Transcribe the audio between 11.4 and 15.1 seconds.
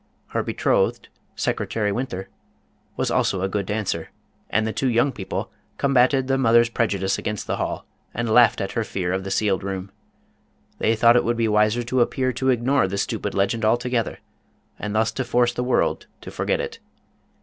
wiser to appear to ignore the stupid legend alto gether, and